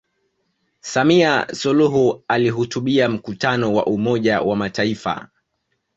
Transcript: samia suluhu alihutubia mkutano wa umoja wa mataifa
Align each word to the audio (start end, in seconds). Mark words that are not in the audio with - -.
samia 0.79 1.47
suluhu 1.53 2.23
alihutubia 2.27 3.09
mkutano 3.09 3.73
wa 3.73 3.85
umoja 3.85 4.41
wa 4.41 4.55
mataifa 4.55 5.29